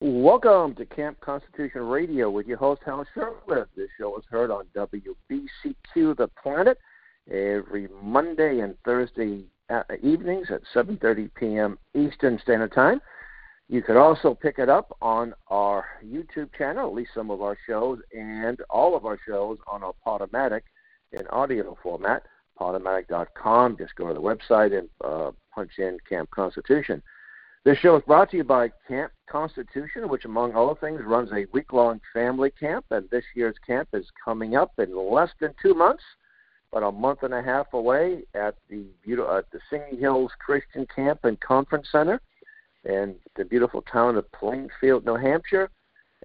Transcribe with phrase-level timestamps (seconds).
[0.00, 3.66] Welcome to Camp Constitution Radio with your host, Hal Shurtleff.
[3.76, 6.78] This show is heard on WBCQ The Planet
[7.28, 9.42] every Monday and Thursday
[10.00, 11.78] evenings at 7.30 p.m.
[11.96, 13.00] Eastern Standard Time.
[13.68, 17.58] You could also pick it up on our YouTube channel, at least some of our
[17.66, 20.60] shows, and all of our shows on our Podomatic
[21.10, 22.22] in audio format,
[22.56, 23.76] podomatic.com.
[23.76, 27.02] Just go to the website and uh, punch in Camp Constitution.
[27.68, 31.44] This show is brought to you by Camp Constitution, which, among other things, runs a
[31.52, 32.86] week long family camp.
[32.90, 36.02] And this year's camp is coming up in less than two months,
[36.72, 41.20] but a month and a half away at the, at the Singing Hills Christian Camp
[41.24, 42.22] and Conference Center
[42.86, 45.68] in the beautiful town of Plainfield, New Hampshire.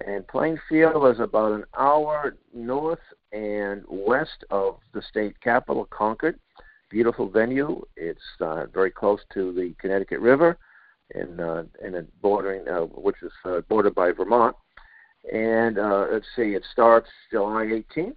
[0.07, 6.39] And Plainfield is about an hour north and west of the state capital, Concord.
[6.89, 7.83] Beautiful venue.
[7.97, 10.57] It's uh, very close to the Connecticut River,
[11.13, 14.55] and uh, and it bordering, uh, which is uh, bordered by Vermont.
[15.31, 18.15] And uh, let's see, it starts July 18th,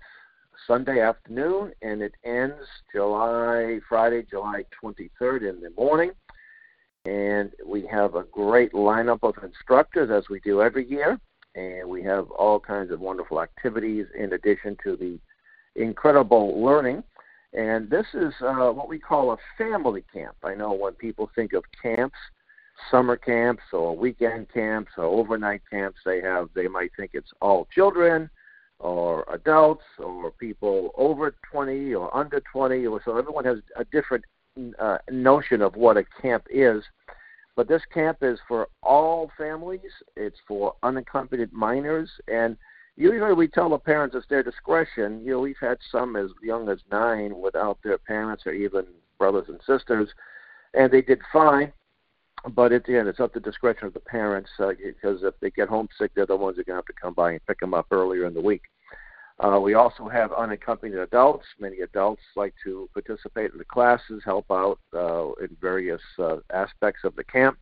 [0.67, 6.11] Sunday afternoon, and it ends July Friday, July 23rd in the morning.
[7.05, 11.21] And we have a great lineup of instructors as we do every year.
[11.55, 15.19] And we have all kinds of wonderful activities in addition to the
[15.81, 17.05] incredible learning.
[17.53, 20.35] And this is uh, what we call a family camp.
[20.43, 22.19] I know when people think of camps
[22.91, 27.67] summer camps or weekend camps or overnight camps they have they might think it's all
[27.75, 28.29] children
[28.79, 34.25] or adults or people over 20 or under 20 or so everyone has a different
[34.79, 36.83] uh, notion of what a camp is.
[37.57, 39.81] But this camp is for all families.
[40.15, 42.57] It's for unaccompanied minors, and
[42.97, 45.23] usually we tell the parents it's their discretion.
[45.25, 48.85] You know, we've had some as young as nine without their parents or even
[49.19, 50.11] brothers and sisters,
[50.75, 51.73] and they did fine.
[52.55, 55.35] But at the end, it's up to the discretion of the parents uh, because if
[55.41, 57.47] they get homesick, they're the ones that are going to have to come by and
[57.47, 58.63] pick them up earlier in the week.
[59.39, 61.47] Uh, we also have unaccompanied adults.
[61.59, 67.05] Many adults like to participate in the classes, help out uh, in various uh, aspects
[67.05, 67.59] of the camp.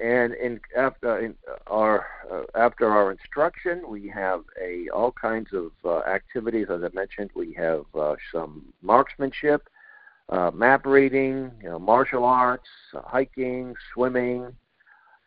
[0.00, 1.34] And in after in
[1.66, 6.68] our uh, after our instruction, we have a all kinds of uh, activities.
[6.70, 9.68] As I mentioned, we have uh, some marksmanship,
[10.54, 14.54] map reading, you know, martial arts, hiking, swimming,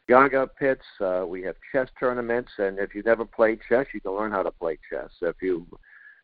[0.07, 0.85] Gaga pits.
[1.01, 4.43] Uh, we have chess tournaments, and if you've never played chess, you can learn how
[4.43, 5.09] to play chess.
[5.21, 5.65] If you've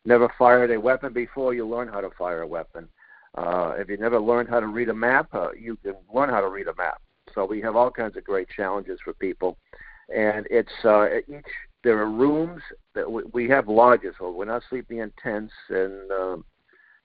[0.04, 2.88] never fired a weapon before, you learn how to fire a weapon.
[3.36, 6.40] Uh, if you never learned how to read a map, uh, you can learn how
[6.40, 7.00] to read a map.
[7.34, 9.56] So we have all kinds of great challenges for people,
[10.14, 11.44] and it's uh, each.
[11.82, 12.62] There are rooms
[12.94, 16.36] that we, we have lodges, so we're not sleeping in tents and uh,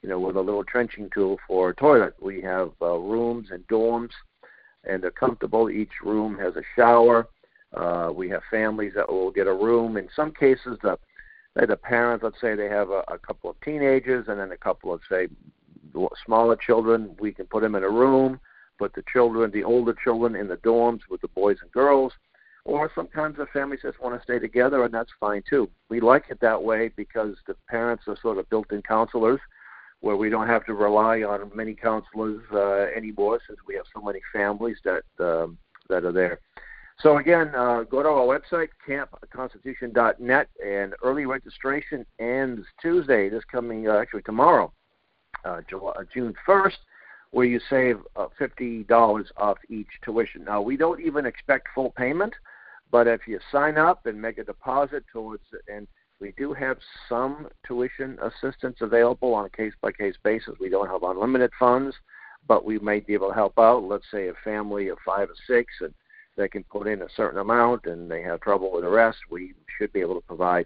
[0.01, 2.15] you know with a little trenching tool for a toilet.
[2.21, 4.11] We have uh, rooms and dorms
[4.87, 5.69] and they're comfortable.
[5.69, 7.27] Each room has a shower.
[7.75, 9.97] Uh, we have families that will get a room.
[9.97, 10.97] In some cases, the
[11.55, 14.93] the parents, let's say they have a, a couple of teenagers and then a couple
[14.93, 15.27] of say
[16.23, 17.15] smaller children.
[17.19, 18.39] We can put them in a room,
[18.77, 22.13] put the children, the older children, in the dorms with the boys and girls.
[22.63, 25.69] Or sometimes the families just want to stay together, and that's fine too.
[25.89, 29.39] We like it that way because the parents are sort of built-in counselors
[30.01, 34.01] where we don't have to rely on many counselors uh, anymore since we have so
[34.01, 35.57] many families that um,
[35.89, 36.39] that are there.
[36.99, 43.29] So again, uh, go to our website campconstitution.net, and early registration ends Tuesday.
[43.29, 44.73] This coming uh, actually tomorrow,
[45.45, 46.79] uh, July, uh, June first,
[47.31, 50.43] where you save uh, fifty dollars off each tuition.
[50.43, 52.33] Now we don't even expect full payment,
[52.91, 55.87] but if you sign up and make a deposit towards and
[56.19, 56.77] we do have
[57.07, 60.55] some tuition assistance available on a case by case basis.
[60.59, 61.95] We don't have unlimited funds,
[62.47, 63.83] but we may be able to help out.
[63.83, 65.93] Let's say a family of five or six and
[66.35, 69.53] they can put in a certain amount and they have trouble with the rest, we
[69.77, 70.65] should be able to provide.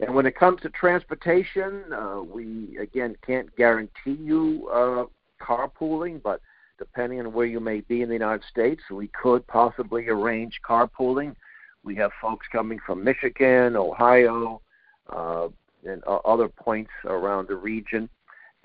[0.00, 5.04] And when it comes to transportation, uh, we again can't guarantee you uh,
[5.44, 6.40] carpooling, but
[6.78, 11.34] depending on where you may be in the United States, we could possibly arrange carpooling.
[11.84, 14.60] We have folks coming from Michigan, Ohio,
[15.10, 15.48] uh,
[15.84, 18.08] and uh, other points around the region.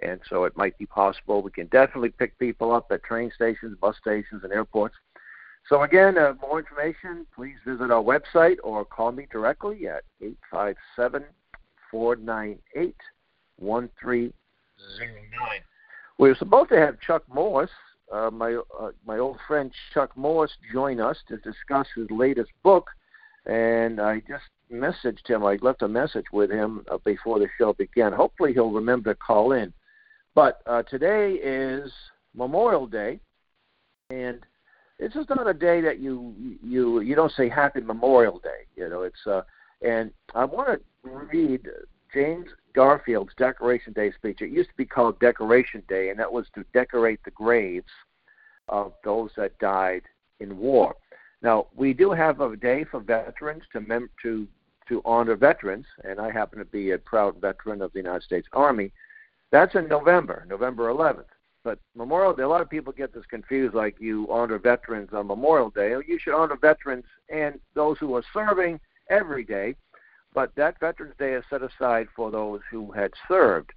[0.02, 1.42] And so it might be possible.
[1.42, 4.96] We can definitely pick people up at train stations, bus stations, and airports.
[5.68, 11.26] So again, uh, more information, please visit our website or call me directly at 857
[11.92, 12.96] 498
[13.58, 14.32] 1309.
[16.18, 17.70] We were supposed to have Chuck Morris,
[18.12, 22.88] uh, my uh, my old friend Chuck Morris, join us to discuss his latest book,
[23.46, 25.44] and I just messaged him.
[25.44, 28.14] I left a message with him uh, before the show began.
[28.14, 29.74] Hopefully, he'll remember to call in.
[30.36, 31.92] But uh, today is
[32.34, 33.20] Memorial Day,
[34.10, 34.40] and
[35.00, 36.34] this is not a day that you
[36.64, 38.66] you you don't say Happy Memorial Day.
[38.76, 39.42] You know, it's uh,
[39.82, 41.68] and I want to read
[42.14, 44.42] James Garfield's Decoration Day speech.
[44.42, 47.92] It used to be called Decoration Day, and that was to decorate the graves
[48.68, 50.04] of those that died
[50.40, 50.96] in war.
[51.42, 54.48] Now, we do have a day for veterans to mem- to
[54.90, 58.48] to honor veterans, and I happen to be a proud veteran of the United States
[58.54, 58.92] Army.
[59.52, 61.26] That's in November, November 11th.
[61.64, 65.28] But Memorial Day, a lot of people get this confused, like you honor veterans on
[65.28, 65.92] Memorial Day.
[66.08, 69.76] You should honor veterans and those who are serving every day
[70.34, 73.72] but that Veterans Day is set aside for those who had served.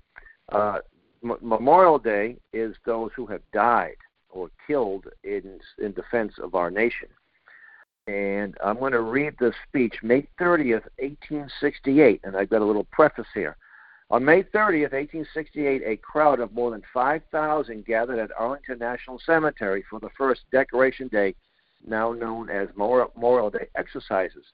[0.51, 0.79] Uh,
[1.25, 3.97] M- Memorial Day is those who have died
[4.29, 7.09] or killed in in defense of our nation.
[8.09, 12.87] And I'm going to read the speech, May 30th, 1868, and I've got a little
[12.91, 13.57] preface here.
[14.11, 19.85] On May 30th, 1868, a crowd of more than 5,000 gathered at Arlington National Cemetery
[19.89, 21.35] for the first Decoration Day,
[21.87, 24.45] now known as Memorial Day exercises.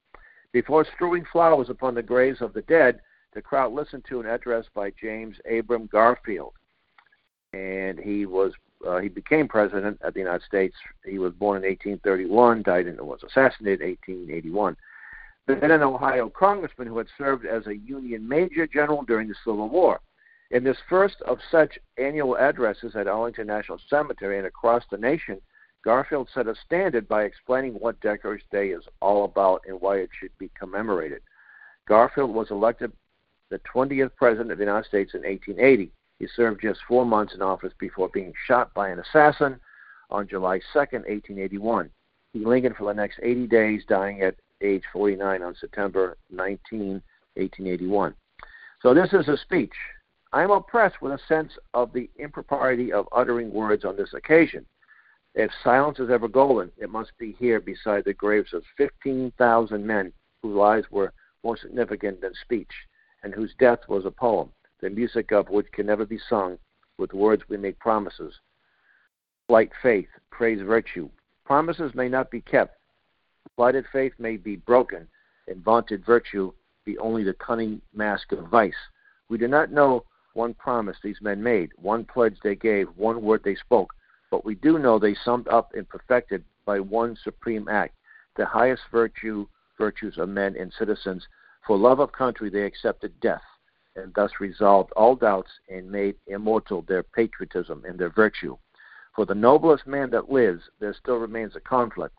[0.52, 3.00] Before strewing flowers upon the graves of the dead,
[3.34, 6.52] the crowd listened to an address by James Abram Garfield,
[7.52, 8.52] and he was
[8.86, 10.76] uh, he became president of the United States.
[11.04, 14.76] He was born in 1831, died and was assassinated in 1881.
[15.46, 19.68] Then an Ohio congressman who had served as a Union major general during the Civil
[19.68, 20.00] War.
[20.50, 25.40] In this first of such annual addresses at Arlington National Cemetery and across the nation,
[25.84, 30.10] Garfield set a standard by explaining what Decoration Day is all about and why it
[30.18, 31.22] should be commemorated.
[31.86, 32.92] Garfield was elected
[33.50, 35.90] the 20th President of the United States in 1880.
[36.18, 39.60] He served just four months in office before being shot by an assassin
[40.10, 41.90] on July 2, 1881.
[42.32, 47.02] He lingered for the next 80 days, dying at age 49 on September 19,
[47.34, 48.14] 1881.
[48.82, 49.74] So this is a speech.
[50.32, 54.66] I am oppressed with a sense of the impropriety of uttering words on this occasion.
[55.34, 60.12] If silence is ever golden, it must be here beside the graves of 15,000 men
[60.42, 61.12] whose lives were
[61.44, 62.72] more significant than speech,
[63.22, 66.58] and whose death was a poem, the music of which can never be sung.
[66.98, 68.34] With words we make promises,
[69.48, 71.08] like faith, praise virtue.
[71.44, 72.76] Promises may not be kept.
[73.56, 75.08] Plighted faith may be broken,
[75.46, 76.52] and vaunted virtue
[76.84, 78.74] be only the cunning mask of vice.
[79.28, 80.04] We do not know
[80.34, 83.92] one promise these men made, one pledge they gave, one word they spoke,
[84.30, 87.94] but we do know they summed up and perfected by one supreme act,
[88.36, 89.46] the highest virtue
[89.78, 91.26] virtues of men and citizens.
[91.66, 93.42] For love of country they accepted death,
[93.98, 98.56] and thus resolved all doubts and made immortal their patriotism and their virtue.
[99.14, 102.16] For the noblest man that lives, there still remains a conflict.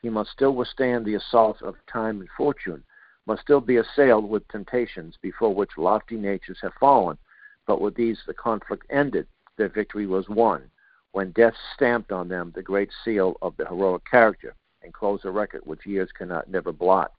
[0.00, 2.84] He must still withstand the assaults of time and fortune,
[3.26, 7.18] must still be assailed with temptations before which lofty natures have fallen.
[7.66, 9.26] But with these the conflict ended,
[9.56, 10.70] their victory was won
[11.12, 15.30] when death stamped on them the great seal of the heroic character and closed a
[15.30, 17.12] record which years cannot never blot.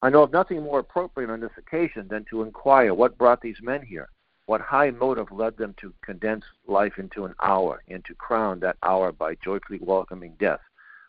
[0.00, 3.60] I know of nothing more appropriate on this occasion than to inquire what brought these
[3.60, 4.08] men here,
[4.46, 8.76] what high motive led them to condense life into an hour, and to crown that
[8.84, 10.60] hour by joyfully welcoming death.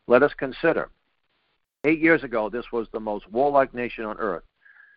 [0.07, 0.89] Let us consider.
[1.83, 4.43] Eight years ago, this was the most warlike nation on earth.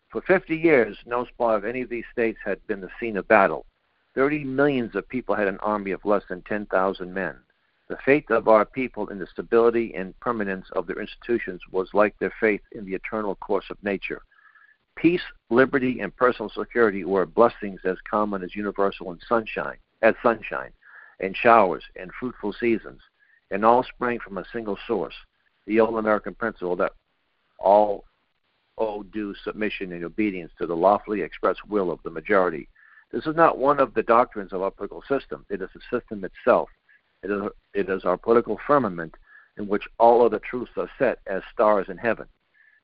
[0.09, 3.29] For 50 years, no spot of any of these states had been the scene of
[3.29, 3.67] battle.
[4.15, 7.37] Thirty millions of people had an army of less than 10,000 men.
[7.89, 12.19] The faith of our people in the stability and permanence of their institutions was like
[12.19, 14.23] their faith in the eternal course of nature.
[14.97, 20.71] Peace, liberty, and personal security were blessings as common as universal and sunshine, as sunshine,
[21.21, 23.01] and showers and fruitful seasons,
[23.51, 25.15] and all sprang from a single source,
[25.67, 26.93] the old American principle that
[27.59, 28.05] all
[28.79, 32.69] owe due submission and obedience to the lawfully expressed will of the majority
[33.13, 35.45] this is not one of the doctrines of our political system.
[35.51, 36.71] It is the system itself.
[37.23, 37.53] It
[37.89, 39.15] is, our political firmament
[39.57, 42.27] in which all other truths are set as stars in heaven.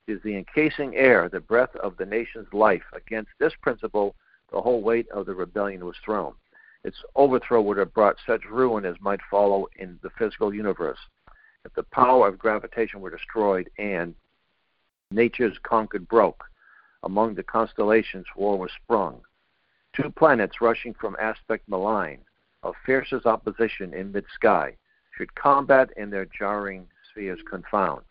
[0.06, 2.84] It is the encasing air, the breath of the nation's life.
[2.92, 4.14] Against this principle,
[4.52, 6.34] the whole weight of the rebellion was thrown.
[6.84, 10.98] Its overthrow would have brought such ruin as might follow in the physical universe.
[11.64, 14.14] If the power of gravitation were destroyed and
[15.10, 16.44] nature's conquered broke,
[17.02, 19.20] among the constellations war was sprung.
[19.94, 22.18] Two planets rushing from aspect malign,
[22.62, 24.76] of fiercest opposition in mid sky,
[25.16, 28.02] should combat in their jarring spheres confound.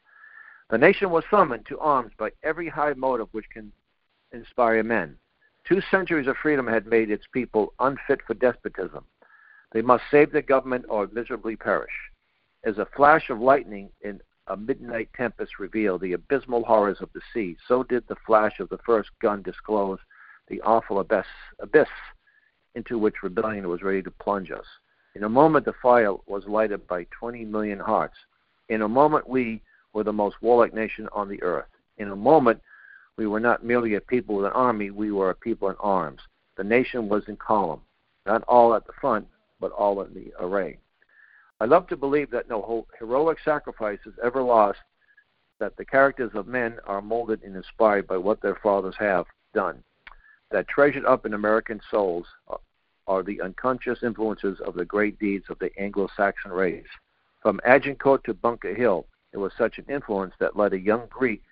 [0.69, 3.71] The nation was summoned to arms by every high motive which can
[4.31, 5.17] inspire men.
[5.65, 9.05] Two centuries of freedom had made its people unfit for despotism.
[9.71, 11.91] They must save the government or miserably perish.
[12.63, 17.21] As a flash of lightning in a midnight tempest revealed the abysmal horrors of the
[17.33, 19.99] sea, so did the flash of the first gun disclose
[20.47, 21.25] the awful abyss,
[21.59, 21.89] abyss
[22.77, 24.65] into which rebellion was ready to plunge us.
[25.15, 28.15] In a moment, the fire was lighted by 20 million hearts.
[28.69, 31.65] In a moment, we were the most warlike nation on the earth.
[31.97, 32.61] In a moment,
[33.17, 36.21] we were not merely a people with an army, we were a people in arms.
[36.55, 37.81] The nation was in column,
[38.27, 39.27] not all at the front,
[39.59, 40.77] but all in the array.
[41.59, 44.77] I love to believe that no heroic sacrifice is ever lost,
[45.59, 49.83] that the characters of men are molded and inspired by what their fathers have done,
[50.51, 52.57] that treasured up in American souls uh,
[53.07, 56.85] are the unconscious influences of the great deeds of the Anglo Saxon race.
[57.41, 61.43] From Agincourt to Bunker Hill, it was such an influence that led a young Greek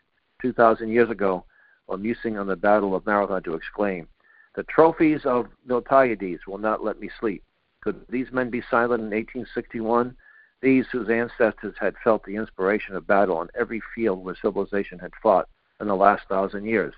[0.41, 1.45] 2,000 years ago,
[1.85, 4.07] while musing on the Battle of Marathon, to exclaim,
[4.55, 7.43] The trophies of Miltiades will not let me sleep.
[7.81, 10.15] Could these men be silent in 1861?
[10.61, 15.11] These whose ancestors had felt the inspiration of battle on every field where civilization had
[15.21, 15.47] fought
[15.79, 16.93] in the last thousand years.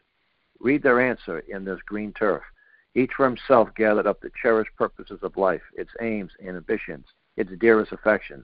[0.60, 2.44] Read their answer in this green turf.
[2.98, 7.52] Each for himself gathered up the cherished purposes of life, its aims and ambitions, its
[7.60, 8.44] dearest affections,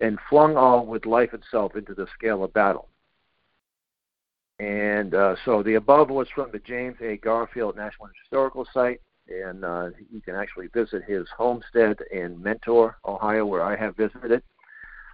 [0.00, 2.90] and flung all with life itself into the scale of battle.
[4.58, 7.16] And uh, so the above was from the James A.
[7.16, 13.46] Garfield National Historical Site, and uh, you can actually visit his homestead in Mentor, Ohio,
[13.46, 14.42] where I have visited.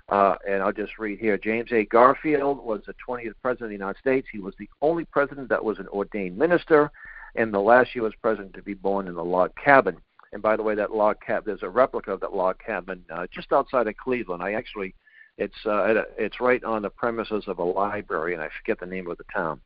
[0.09, 1.39] Uh, and I'll just read here.
[1.39, 1.85] James A.
[1.85, 4.27] Garfield was the 20th president of the United States.
[4.33, 6.91] He was the only president that was an ordained minister,
[7.35, 8.13] and the last U.S.
[8.21, 9.97] president to be born in a log cabin.
[10.33, 13.27] And by the way, that log cabin, there's a replica of that log cabin uh,
[13.33, 14.43] just outside of Cleveland.
[14.43, 14.95] I actually,
[15.39, 19.09] it's uh, it's right on the premises of a library, and I forget the name
[19.09, 19.61] of the town.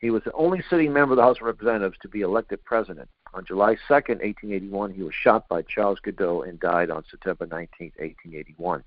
[0.00, 3.08] He was the only sitting member of the House of Representatives to be elected president.
[3.34, 7.92] On July 2, 1881, he was shot by Charles Guiteau and died on September 19,
[7.98, 8.82] 1881.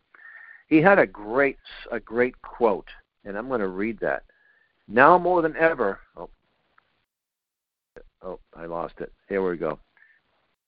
[0.67, 1.57] He had a great
[1.91, 2.89] a great quote,
[3.25, 4.23] and I'm going to read that.
[4.87, 6.29] Now more than ever, oh,
[8.23, 9.11] oh, I lost it.
[9.29, 9.79] Here we go.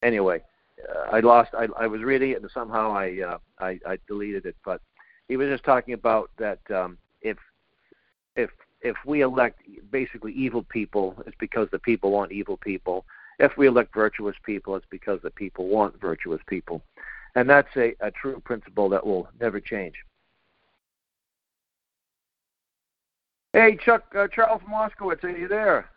[0.04, 0.42] Anyway,
[0.90, 1.52] uh, I lost.
[1.54, 4.56] I, I was reading it and somehow I, uh, I I deleted it.
[4.64, 4.82] But
[5.28, 7.38] he was just talking about that um, if
[8.36, 8.50] if
[8.82, 13.06] if we elect basically evil people, it's because the people want evil people.
[13.40, 16.82] If we elect virtuous people, it's because the people want virtuous people,
[17.36, 19.96] and that's a, a true principle that will never change.
[23.54, 25.90] Hey, Chuck uh, Charles Moskowitz, are you there?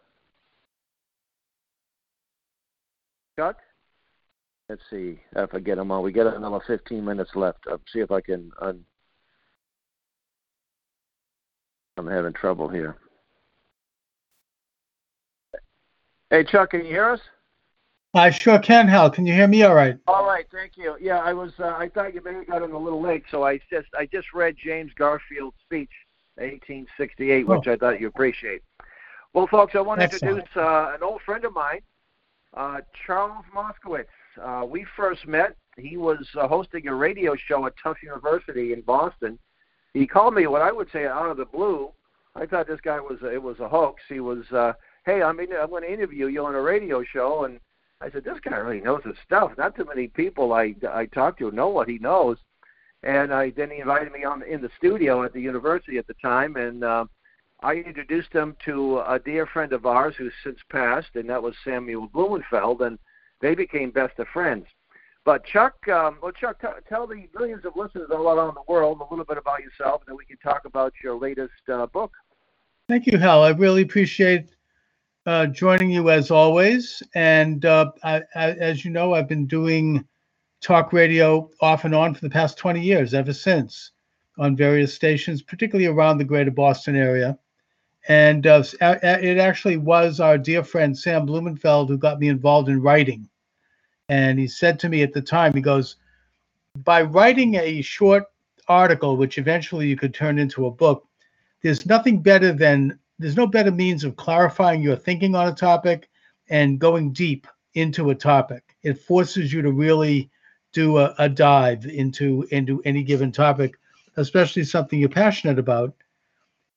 [3.39, 3.59] Chuck?
[4.69, 6.03] Let's see if I get them on.
[6.03, 7.61] We got another 15 minutes left.
[7.71, 8.51] I'll see if I can.
[8.61, 8.85] Un-
[11.97, 12.97] I'm having trouble here.
[16.31, 17.21] Hey, Chuck, can you hear us?
[18.13, 19.09] I sure can, Hal.
[19.11, 19.97] Can you hear me all right?
[20.09, 20.97] All right, thank you.
[21.01, 21.53] Yeah, I was.
[21.61, 24.27] Uh, I thought you maybe got in a little late, so I just I just
[24.35, 25.91] read James Garfield's speech,
[26.37, 27.57] 1868, oh.
[27.57, 28.63] which I thought you appreciate.
[29.33, 31.81] Well, folks, I want to introduce uh, an old friend of mine,
[32.55, 34.07] uh, Charles Moskowitz.
[34.43, 35.57] Uh, we first met.
[35.77, 39.39] He was uh, hosting a radio show at Tufts University in Boston.
[39.95, 41.91] He called me what I would say out of the blue.
[42.35, 44.03] I thought this guy was it was a hoax.
[44.09, 44.75] He was, uh,
[45.05, 47.59] hey, I'm in, I'm going to interview you on a radio show, and
[48.01, 49.53] I said this guy really knows his stuff.
[49.59, 52.39] Not too many people I I talk to know what he knows.
[53.03, 56.15] And I then he invited me on in the studio at the university at the
[56.15, 57.05] time, and uh,
[57.61, 61.55] I introduced him to a dear friend of ours who's since passed, and that was
[61.65, 62.99] Samuel Blumenfeld, and
[63.41, 64.67] they became best of friends.
[65.25, 69.01] But Chuck, um, well, Chuck, t- tell the millions of listeners all around the world
[69.01, 72.13] a little bit about yourself, and then we can talk about your latest uh, book.
[72.89, 73.43] Thank you, Hal.
[73.43, 74.51] I really appreciate
[75.27, 77.03] uh, joining you as always.
[77.15, 80.07] And uh, I, I, as you know, I've been doing
[80.63, 83.91] talk radio off and on for the past 20 years, ever since,
[84.39, 87.39] on various stations, particularly around the greater Boston area.
[88.09, 92.81] And uh, it actually was our dear friend Sam Blumenfeld who got me involved in
[92.81, 93.29] writing.
[94.09, 95.97] And he said to me at the time, he goes,
[96.85, 98.25] by writing a short
[98.67, 101.07] article, which eventually you could turn into a book,
[101.63, 106.09] there's nothing better than, there's no better means of clarifying your thinking on a topic
[106.49, 108.75] and going deep into a topic.
[108.83, 110.31] It forces you to really
[110.73, 113.79] do a, a dive into into any given topic,
[114.17, 115.95] especially something you're passionate about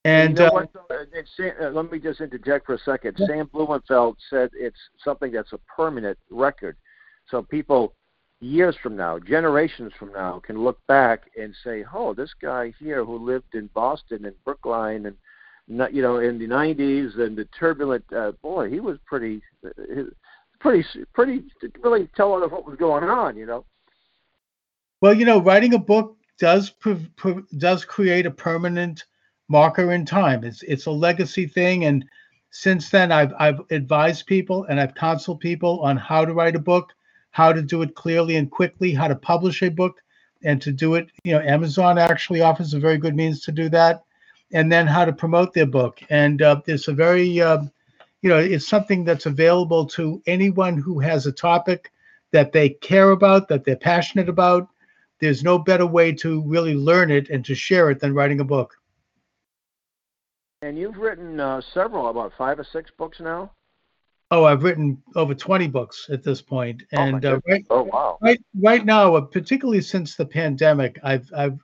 [0.05, 3.15] and you know uh, uh, let me just interject for a second.
[3.17, 3.27] Yeah.
[3.27, 6.77] Sam Blumenfeld said it's something that's a permanent record.
[7.29, 7.93] So people
[8.39, 13.05] years from now, generations from now, can look back and say, "Oh, this guy here
[13.05, 15.15] who lived in Boston and Brookline and
[15.93, 20.03] you know in the '90s and the turbulent uh, boy, he was pretty, uh,
[20.60, 21.43] pretty, pretty
[21.84, 23.65] really telling us what was going on." You know.
[25.01, 26.74] Well, you know, writing a book does
[27.60, 29.03] does create a permanent
[29.51, 30.43] marker in time.
[30.43, 32.05] It's it's a legacy thing, and
[32.50, 36.60] since then, I've I've advised people and I've counseled people on how to write a
[36.60, 36.93] book
[37.31, 40.01] how to do it clearly and quickly, how to publish a book,
[40.43, 41.10] and to do it.
[41.24, 44.03] You know, Amazon actually offers a very good means to do that,
[44.53, 46.01] and then how to promote their book.
[46.10, 47.63] And uh, it's a very, uh,
[48.22, 51.91] you know, it's something that's available to anyone who has a topic
[52.31, 54.67] that they care about, that they're passionate about.
[55.20, 58.46] There's no better way to really learn it and to share it than writing a
[58.46, 58.77] book.
[60.63, 63.51] And you've written uh, several, about five or six books now.
[64.30, 68.18] Oh, I've written over 20 books at this point, oh, and uh, right, oh wow,
[68.22, 71.60] right, right now, uh, particularly since the pandemic, I've I've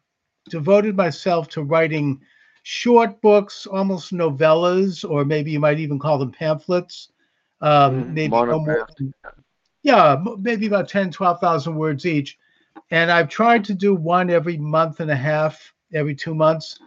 [0.50, 2.20] devoted myself to writing
[2.64, 7.10] short books, almost novellas, or maybe you might even call them pamphlets.
[7.62, 8.88] Um, mm, maybe more
[9.84, 12.38] yeah, maybe about 10, 12,000 words each.
[12.92, 16.80] And I've tried to do one every month and a half, every two months.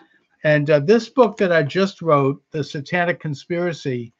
[0.42, 4.12] And uh, this book that I just wrote, The Satanic Conspiracy,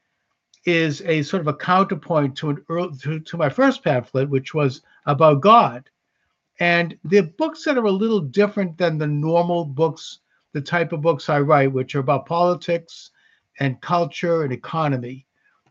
[0.66, 4.52] is a sort of a counterpoint to an early, to, to my first pamphlet, which
[4.52, 5.88] was about God.
[6.58, 10.18] And the books that are a little different than the normal books,
[10.52, 13.10] the type of books I write, which are about politics
[13.58, 15.26] and culture and economy.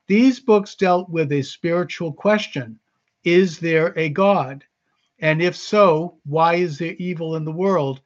[0.08, 2.80] These books dealt with a spiritual question
[3.24, 4.64] Is there a God?
[5.20, 8.02] And if so, why is there evil in the world?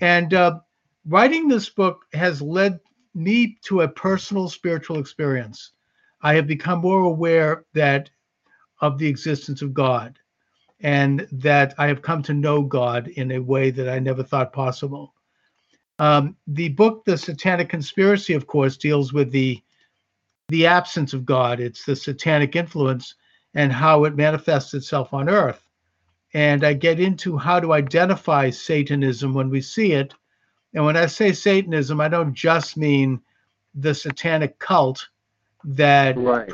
[0.00, 0.60] And uh,
[1.06, 2.80] writing this book has led
[3.14, 5.72] me to a personal spiritual experience.
[6.22, 8.10] I have become more aware that
[8.80, 10.18] of the existence of God
[10.80, 14.52] and that I have come to know God in a way that I never thought
[14.52, 15.14] possible.
[15.98, 19.62] Um, the book, The Satanic Conspiracy, of course, deals with the
[20.48, 21.60] the absence of God.
[21.60, 23.14] It's the satanic influence
[23.54, 25.64] and how it manifests itself on earth.
[26.34, 30.12] And I get into how to identify Satanism when we see it.
[30.74, 33.20] And when I say Satanism, I don't just mean
[33.74, 35.08] the satanic cult
[35.64, 36.50] that right.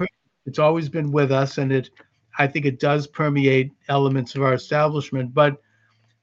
[0.47, 1.91] it's always been with us and it
[2.39, 5.61] I think it does permeate elements of our establishment, but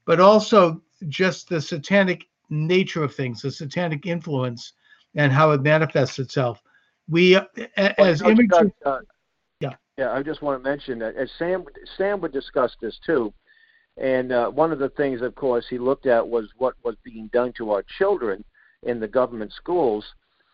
[0.06, 4.72] but also just the satanic nature of things, the satanic influence,
[5.14, 6.62] and how it manifests itself.
[7.08, 7.36] We,
[7.76, 9.00] as well, images, uh,
[9.60, 10.12] yeah, yeah.
[10.12, 11.64] I just want to mention that as Sam
[11.96, 13.32] Sam would discuss this too,
[13.96, 17.28] and uh, one of the things, of course, he looked at was what was being
[17.32, 18.44] done to our children
[18.82, 20.04] in the government schools,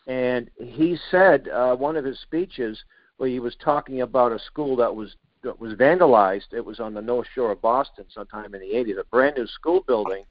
[0.06, 2.82] and he said uh, one of his speeches
[3.16, 6.52] where he was talking about a school that was that was vandalized.
[6.52, 9.46] It was on the North Shore of Boston sometime in the 80s, a brand new
[9.46, 10.24] school building.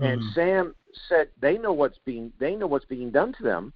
[0.00, 0.32] And mm-hmm.
[0.34, 0.74] Sam
[1.08, 3.72] said they know what's being they know what's being done to them.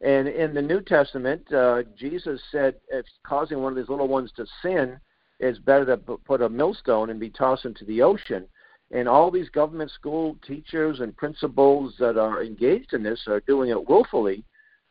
[0.00, 4.32] And in the New Testament, uh, Jesus said if causing one of these little ones
[4.36, 4.98] to sin
[5.40, 8.46] is better to put a millstone and be tossed into the ocean.
[8.92, 13.70] And all these government school teachers and principals that are engaged in this are doing
[13.70, 14.44] it willfully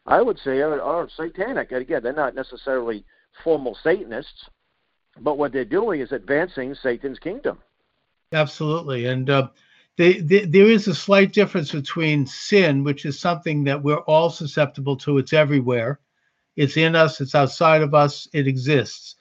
[0.09, 1.71] I would say are, are satanic.
[1.71, 3.05] Again, they're not necessarily
[3.43, 4.49] formal Satanists,
[5.21, 7.59] but what they're doing is advancing Satan's kingdom.
[8.31, 9.49] Absolutely, and uh,
[9.97, 14.31] they, they, there is a slight difference between sin, which is something that we're all
[14.31, 15.19] susceptible to.
[15.19, 15.99] It's everywhere.
[16.55, 17.21] It's in us.
[17.21, 18.27] It's outside of us.
[18.33, 19.15] It exists.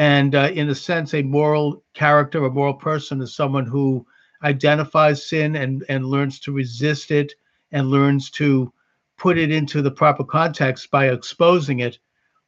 [0.00, 4.06] And uh, in a sense, a moral character, a moral person, is someone who
[4.42, 7.34] identifies sin and and learns to resist it
[7.72, 8.72] and learns to
[9.18, 11.98] put it into the proper context by exposing it.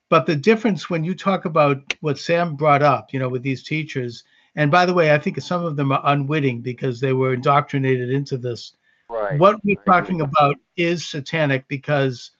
[0.09, 3.63] But the difference when you talk about what Sam brought up, you know, with these
[3.63, 4.25] teachers,
[4.57, 8.09] and by the way, I think some of them are unwitting because they were indoctrinated
[8.09, 8.77] into this.
[9.11, 9.39] Right.
[9.39, 12.31] What we're talking about is satanic because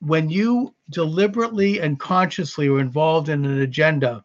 [0.00, 4.24] when you deliberately and consciously are involved in an agenda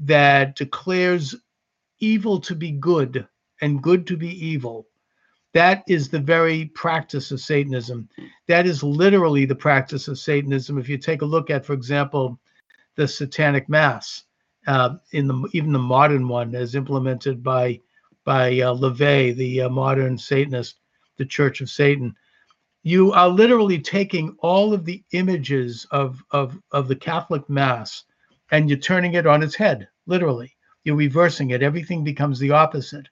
[0.00, 1.34] that declares
[2.00, 3.26] evil to be good
[3.60, 4.86] and good to be evil,
[5.52, 8.08] that is the very practice of Satanism.
[8.46, 10.78] That is literally the practice of Satanism.
[10.78, 12.38] If you take a look at, for example,
[12.96, 14.24] the Satanic Mass,
[14.66, 17.80] uh, in the even the modern one, as implemented by
[18.24, 20.76] by uh, LaVey, the uh, modern Satanist,
[21.16, 22.14] the Church of Satan,
[22.82, 28.04] you are literally taking all of the images of of of the Catholic Mass
[28.52, 30.56] and you're turning it on its head, literally.
[30.84, 31.62] You're reversing it.
[31.62, 33.08] Everything becomes the opposite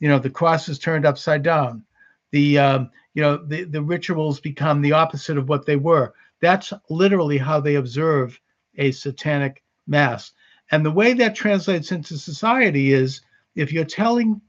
[0.00, 1.84] you know the cross is turned upside down
[2.32, 6.72] the um, you know the, the rituals become the opposite of what they were that's
[6.90, 8.38] literally how they observe
[8.76, 10.32] a satanic mass
[10.72, 13.22] and the way that translates into society is
[13.54, 14.40] if you're telling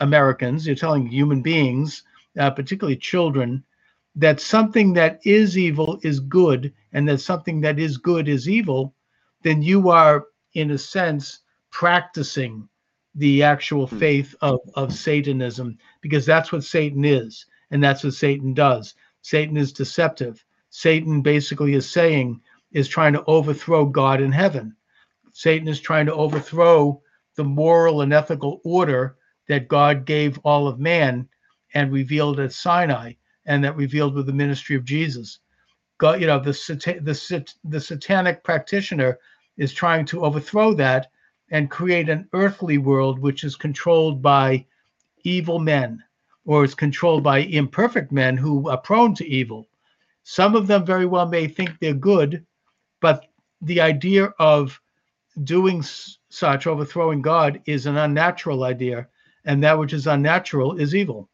[0.00, 2.02] Americans, you're telling human beings,
[2.38, 3.64] uh, particularly children,
[4.14, 8.94] that something that is evil is good and that something that is good is evil,
[9.48, 12.68] then you are, in a sense, practicing
[13.14, 13.98] the actual Hmm.
[13.98, 18.94] faith of, of Satanism because that's what Satan is and that's what Satan does.
[19.22, 20.44] Satan is deceptive.
[20.70, 22.40] Satan basically is saying,
[22.72, 24.76] is trying to overthrow God in heaven.
[25.32, 27.00] Satan is trying to overthrow
[27.36, 29.16] the moral and ethical order
[29.48, 31.26] that God gave all of man
[31.74, 33.14] and revealed at Sinai
[33.46, 35.38] and that revealed with the ministry of Jesus.
[35.98, 39.18] God, you know, the sata- the sat- the satanic practitioner
[39.58, 41.10] is trying to overthrow that
[41.50, 44.64] and create an earthly world which is controlled by
[45.24, 46.02] evil men
[46.44, 49.68] or is controlled by imperfect men who are prone to evil.
[50.22, 52.46] Some of them very well may think they're good,
[53.00, 53.26] but
[53.60, 54.80] the idea of
[55.44, 59.08] doing such, overthrowing God, is an unnatural idea,
[59.44, 61.28] and that which is unnatural is evil.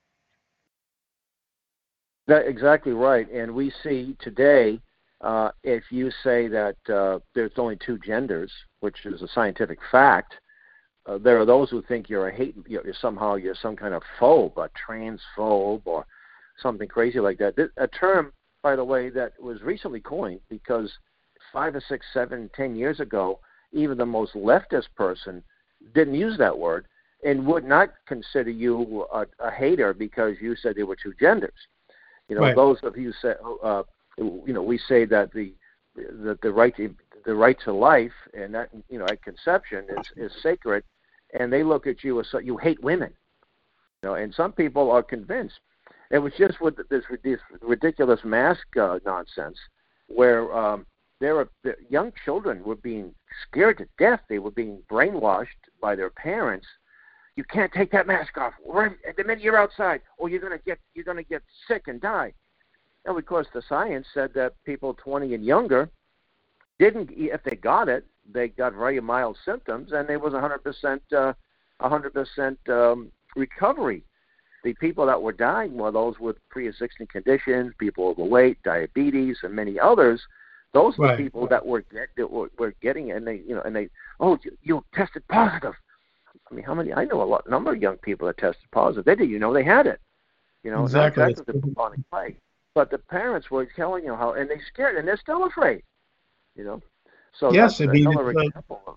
[2.26, 3.30] That exactly right.
[3.30, 4.80] And we see today,
[5.24, 10.34] uh, if you say that uh, there's only two genders, which is a scientific fact,
[11.06, 14.02] uh, there are those who think you're a hate, you're, somehow you're some kind of
[14.20, 16.06] phobe, a transphobe, or
[16.60, 17.56] something crazy like that.
[17.56, 18.32] This, a term,
[18.62, 20.92] by the way, that was recently coined because
[21.52, 23.40] five or six, seven, ten years ago,
[23.72, 25.42] even the most leftist person
[25.94, 26.86] didn't use that word
[27.24, 31.52] and would not consider you a, a hater because you said there were two genders.
[32.28, 32.54] You know, Right.
[32.54, 33.82] those of you say, uh,
[34.18, 35.52] you know, we say that the
[35.96, 40.06] that the right to, the right to life and that you know at conception is
[40.16, 40.84] is sacred,
[41.38, 43.12] and they look at you as so, you hate women.
[44.02, 45.60] You know, and some people are convinced.
[46.10, 47.04] It was just with this
[47.62, 49.58] ridiculous mask uh, nonsense,
[50.06, 50.86] where um,
[51.20, 51.48] there were
[51.88, 53.14] young children were being
[53.48, 54.20] scared to death.
[54.28, 55.46] They were being brainwashed
[55.80, 56.66] by their parents
[57.36, 58.52] you can't take that mask off.
[58.64, 62.32] The minute you're outside, or you're gonna get you're gonna get sick and die.
[63.04, 65.90] And of course, the science said that people 20 and younger
[66.78, 71.32] didn't, if they got it, they got very mild symptoms, and there was 100% uh,
[71.80, 74.02] 100% um, recovery.
[74.62, 79.78] The people that were dying were those with pre-existing conditions, people overweight, diabetes, and many
[79.78, 80.22] others.
[80.72, 81.18] Those were Right.
[81.18, 83.76] the people that were get that were, were getting it, and they you know and
[83.76, 83.90] they
[84.20, 85.74] oh you, you tested positive.
[86.50, 86.92] I mean, how many?
[86.92, 89.04] I know a lot number of young people that tested positive.
[89.04, 90.00] They didn't even know they had it.
[90.64, 91.22] You know, Exactly.
[91.22, 92.36] That's the bubonic plague.
[92.74, 95.82] But the parents were telling you how, and they scared, and they're still afraid.
[96.56, 96.82] You know,
[97.32, 98.82] so Yes, I mean, another it's, example.
[98.86, 98.96] Of,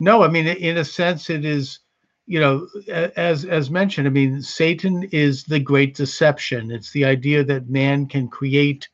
[0.00, 1.80] No, I mean, in a sense, it is,
[2.26, 2.68] you know,
[3.16, 4.06] as as mentioned.
[4.06, 6.70] I mean, Satan is the great deception.
[6.70, 8.88] It's the idea that man can create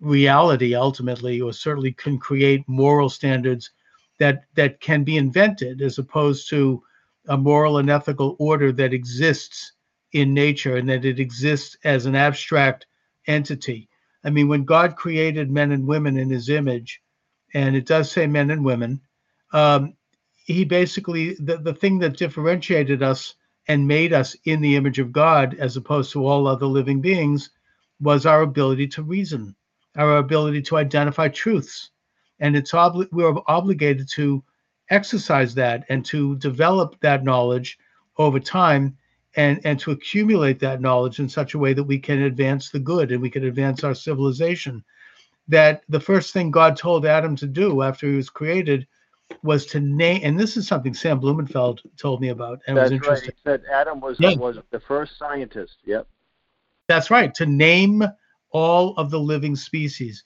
[0.00, 3.70] reality ultimately, or certainly can create moral standards
[4.18, 6.82] that that can be invented, as opposed to
[7.28, 9.72] a moral and ethical order that exists
[10.12, 12.86] in nature and that it exists as an abstract
[13.26, 13.88] entity.
[14.24, 17.00] I mean, when God created men and women in His image,
[17.54, 19.00] and it does say men and women.
[19.52, 19.94] Um,
[20.44, 23.34] he basically the, the thing that differentiated us
[23.68, 27.50] and made us in the image of God as opposed to all other living beings
[28.00, 29.54] was our ability to reason,
[29.96, 31.90] our ability to identify truths.
[32.40, 34.42] And it's obli- we're obligated to
[34.90, 37.78] exercise that and to develop that knowledge
[38.18, 38.96] over time
[39.36, 42.78] and, and to accumulate that knowledge in such a way that we can advance the
[42.78, 44.84] good and we can advance our civilization.
[45.48, 48.86] That the first thing God told Adam to do after he was created
[49.42, 52.90] was to name, and this is something Sam Blumenfeld told me about, and it was
[52.90, 53.08] that's right.
[53.08, 53.34] interesting.
[53.34, 54.34] He said Adam was Yeah.
[54.34, 55.78] was the first scientist.
[55.84, 56.06] Yep.
[56.86, 58.04] That's right, to name
[58.50, 60.22] all of the living species.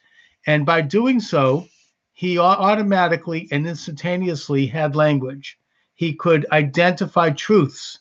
[0.47, 1.67] And by doing so,
[2.13, 5.59] he automatically and instantaneously had language.
[5.95, 8.01] He could identify truths.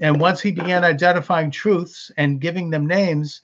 [0.00, 3.42] And once he began identifying truths and giving them names,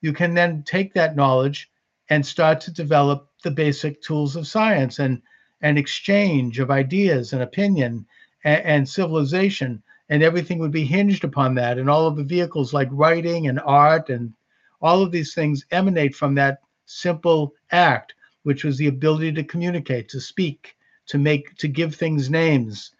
[0.00, 1.70] you can then take that knowledge
[2.10, 5.20] and start to develop the basic tools of science and
[5.62, 8.06] an exchange of ideas and opinion
[8.44, 9.82] and, and civilization.
[10.10, 11.78] And everything would be hinged upon that.
[11.78, 14.34] And all of the vehicles like writing and art and
[14.82, 20.08] all of these things emanate from that simple act which was the ability to communicate
[20.10, 22.92] to speak to make to give things names.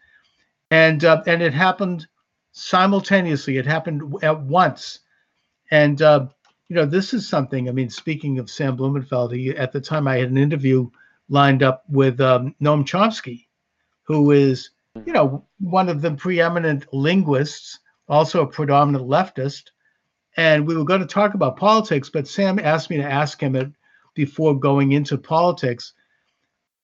[0.70, 2.06] And uh, and it happened
[2.54, 3.58] simultaneously.
[3.58, 5.00] It happened at once.
[5.70, 6.28] And uh,
[6.68, 10.08] you know this is something i mean speaking of sam blumenfeld he, at the time
[10.08, 10.88] i had an interview
[11.28, 13.46] lined up with um, noam chomsky
[14.02, 14.70] who is
[15.06, 19.70] you know one of the preeminent linguists also a predominant leftist.
[20.36, 23.56] And we were going to talk about politics but sam asked me to ask him
[23.56, 23.70] it
[24.14, 25.92] before going into politics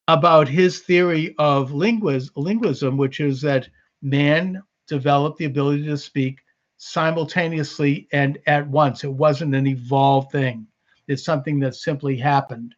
[0.09, 3.68] about his theory of linguis- linguism which is that
[4.02, 6.40] man developed the ability to speak
[6.76, 9.05] simultaneously and at once.
[9.05, 10.66] It wasn't an evolved thing.
[11.09, 12.74] It's something that simply happened,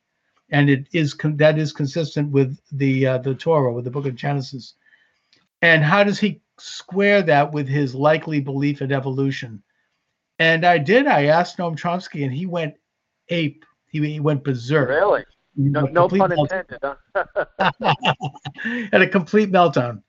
[0.50, 4.14] and it is that is consistent with the uh, the Torah, with the Book of
[4.14, 4.74] Genesis.
[5.62, 9.62] And how does he square that with his likely belief in evolution?
[10.38, 11.06] And I did.
[11.06, 12.74] I asked Noam Chomsky, and he went
[13.28, 13.64] ape.
[13.90, 14.88] He, he went berserk.
[14.88, 15.24] Really?
[15.54, 16.78] No, no pun intended.
[16.82, 16.96] Huh?
[18.64, 20.02] and a complete meltdown.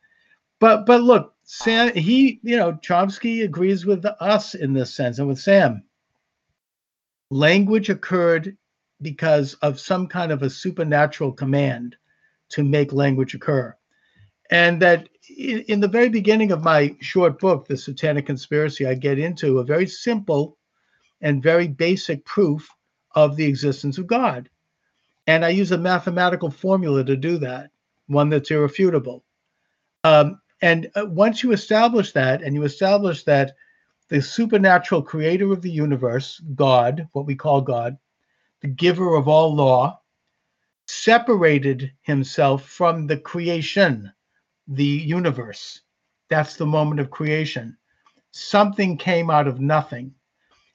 [0.63, 5.27] But but look, Sam, he you know Chomsky agrees with us in this sense, and
[5.27, 5.83] with Sam.
[7.29, 8.55] Language occurred
[9.01, 11.97] because of some kind of a supernatural command
[12.51, 13.75] to make language occur,
[14.51, 19.19] and that in the very beginning of my short book, The Satanic Conspiracy, I get
[19.19, 20.57] into a very simple
[21.19, 22.69] and very basic proof
[23.15, 24.47] of the existence of God.
[25.27, 27.69] And I use a mathematical formula to do that,
[28.07, 29.25] one that's irrefutable.
[30.05, 33.53] Um, and uh, once you establish that, and you establish that
[34.07, 37.97] the supernatural creator of the universe, God, what we call God,
[38.61, 39.99] the giver of all law,
[40.87, 44.11] separated himself from the creation
[44.67, 45.81] the universe.
[46.29, 47.77] That's the moment of creation.
[48.31, 50.13] Something came out of nothing.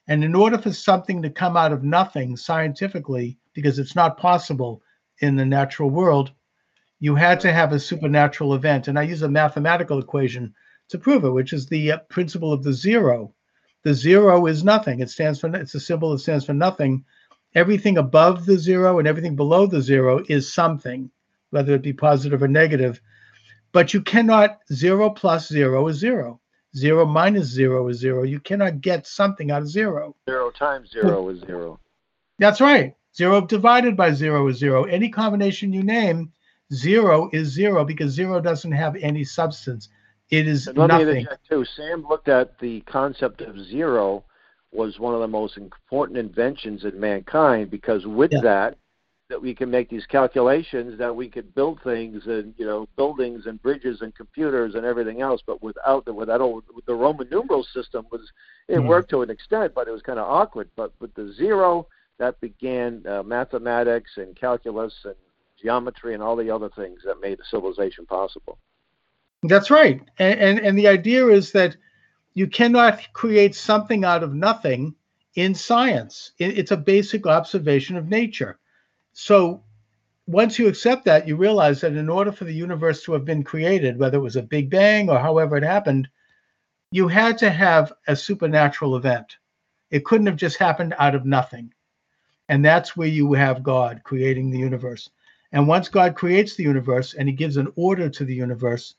[0.07, 4.83] And in order for something to come out of nothing scientifically, because it's not possible
[5.21, 6.31] in the natural world,
[6.99, 8.87] you had to have a supernatural event.
[8.87, 10.53] And I use a mathematical equation
[10.89, 13.33] to prove it, which is the uh, principle of the zero.
[13.83, 14.99] The zero is nothing.
[14.99, 17.05] It stands for it's a symbol that stands for nothing.
[17.55, 21.09] Everything above the zero and everything below the zero is something,
[21.51, 23.01] whether it be positive or negative.
[23.71, 26.41] But you cannot, zero plus zero is zero.
[26.75, 28.23] Zero minus zero is zero.
[28.23, 30.15] You cannot get something out of zero.
[30.29, 31.79] Zero times zero is zero.
[32.37, 32.95] That's right.
[33.15, 34.83] Zero divided by zero is zero.
[34.83, 36.31] Any combination you name,
[36.73, 39.89] zero is zero because zero doesn't have any substance.
[40.29, 41.07] It is and let nothing.
[41.07, 41.65] me interject too.
[41.75, 44.23] Sam looked at the concept of zero
[44.71, 48.41] was one of the most important inventions in mankind because with yeah.
[48.41, 48.77] that
[49.29, 53.45] that we can make these calculations that we could build things and you know buildings
[53.45, 58.05] and bridges and computers and everything else but without the without the roman numeral system
[58.11, 58.21] was
[58.67, 61.31] it mm worked to an extent but it was kind of awkward but with the
[61.37, 65.15] zero that began uh, mathematics and calculus and
[65.61, 68.57] geometry and all the other things that made civilization possible
[69.43, 71.75] that's right and and, and the idea is that
[72.33, 74.93] you cannot create something out of nothing
[75.35, 78.59] in science it's a basic observation of nature
[79.13, 79.63] so
[80.29, 83.43] once you accept that, you realize that in order for the universe to have been
[83.43, 86.07] created, whether it was a big bang or however it happened,
[86.91, 89.37] you had to have a supernatural event.
[89.89, 91.73] It couldn't have just happened out of nothing.
[92.47, 95.09] And that's where you have God creating the universe.
[95.51, 98.95] And once God creates the universe and he gives an order to the universe,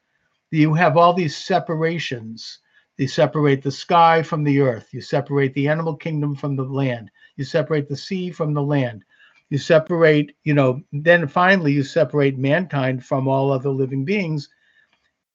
[0.50, 2.58] you have all these separations.
[2.96, 7.10] You separate the sky from the earth, you separate the animal kingdom from the land,
[7.36, 9.04] you separate the sea from the land,
[9.48, 14.50] you separate you know then finally you separate mankind from all other living beings.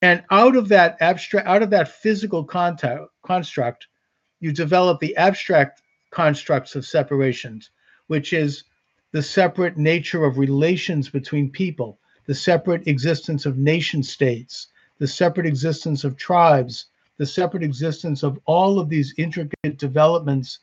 [0.02, 3.88] And out of that abstract out of that physical contact, construct
[4.38, 7.70] you develop the abstract constructs of separations
[8.06, 8.64] which is
[9.16, 15.46] the separate nature of relations between people the separate existence of nation states the separate
[15.46, 20.58] existence of tribes the separate existence of all of these intricate developments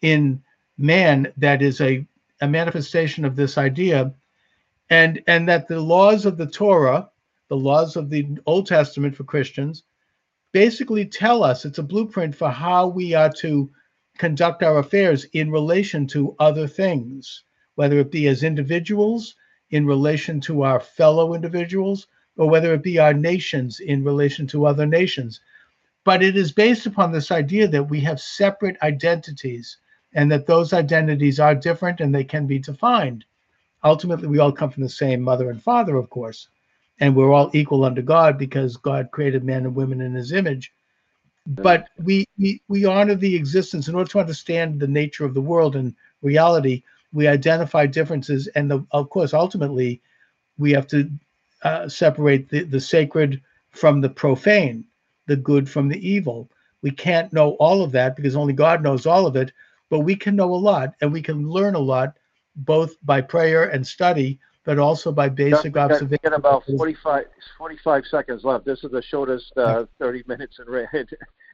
[0.00, 0.42] in
[0.78, 2.06] man that is a
[2.40, 4.12] a manifestation of this idea,
[4.88, 7.10] and and that the laws of the Torah,
[7.48, 9.82] the laws of the Old Testament for Christians,
[10.52, 13.70] basically tell us it's a blueprint for how we are to
[14.16, 17.42] conduct our affairs in relation to other things,
[17.80, 19.36] whether it be as individuals
[19.70, 24.66] in relation to our fellow individuals, or whether it be our nations in relation to
[24.66, 25.40] other nations.
[26.04, 29.78] But it is based upon this idea that we have separate identities
[30.12, 33.24] and that those identities are different and they can be defined.
[33.82, 36.48] Ultimately, we all come from the same mother and father, of course,
[36.98, 40.70] and we're all equal under God because God created men and women in his image.
[41.46, 45.40] But we, we, we honor the existence in order to understand the nature of the
[45.40, 46.82] world and reality.
[47.12, 50.00] We identify differences, and the, of course, ultimately,
[50.58, 51.10] we have to
[51.62, 54.84] uh, separate the, the sacred from the profane,
[55.26, 56.50] the good from the evil.
[56.82, 59.52] We can't know all of that because only God knows all of it
[59.90, 62.16] but we can know a lot and we can learn a lot
[62.56, 66.20] both by prayer and study but also by basic got, observation.
[66.22, 67.24] Got about 45,
[67.56, 68.66] 45 seconds left.
[68.66, 71.06] This is the shortest uh, 30 minutes in,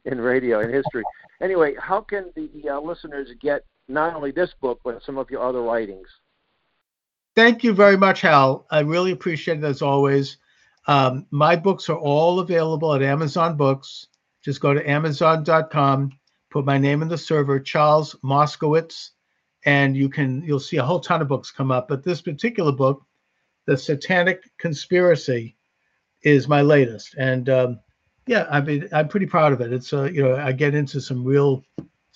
[0.13, 1.05] in radio in history.
[1.41, 5.43] Anyway, how can the uh, listeners get not only this book, but some of your
[5.43, 6.09] other writings?
[7.35, 8.67] Thank you very much, Hal.
[8.71, 10.39] I really appreciate it as always.
[10.87, 14.07] Um, my books are all available at Amazon Books.
[14.43, 16.13] Just go to Amazon.com,
[16.51, 19.11] put my name in the server, Charles Moskowitz,
[19.65, 21.89] and you can you'll see a whole ton of books come up.
[21.89, 23.05] But this particular book,
[23.67, 25.57] The Satanic Conspiracy,
[26.23, 27.81] is my latest, and um,
[28.27, 29.73] yeah, I mean I'm pretty proud of it.
[29.73, 31.65] It's uh, you know I get into some real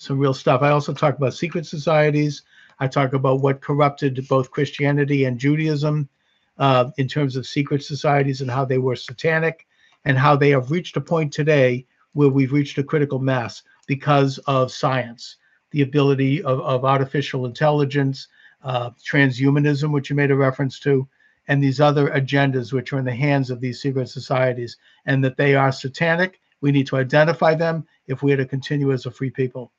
[0.01, 0.63] some real stuff.
[0.63, 2.41] I also talk about secret societies.
[2.79, 6.09] I talk about what corrupted both Christianity and Judaism
[6.57, 9.67] uh, in terms of secret societies and how they were satanic,
[10.05, 14.39] and how they have reached a point today where we've reached a critical mass because
[14.47, 15.35] of science,
[15.69, 18.27] the ability of, of artificial intelligence,
[18.63, 21.07] uh, transhumanism, which you made a reference to,
[21.47, 25.37] and these other agendas which are in the hands of these secret societies, and that
[25.37, 26.41] they are satanic.
[26.59, 29.71] We need to identify them if we are to continue as a free people.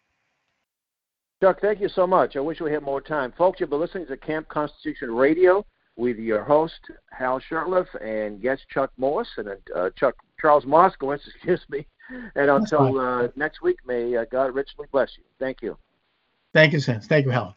[1.43, 2.37] Chuck, thank you so much.
[2.37, 3.33] I wish we had more time.
[3.37, 6.79] Folks, you've been listening to Camp Constitution Radio with your host,
[7.11, 11.85] Hal Shurtleff, and guest Chuck Morse, and uh, Chuck Charles Moscowitz, excuse me.
[12.37, 15.25] And until uh, next week, may uh, God richly bless you.
[15.41, 15.77] Thank you.
[16.55, 17.09] Thank you, Sens.
[17.09, 17.57] Thank you, Hal.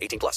[0.00, 0.36] 18 plus.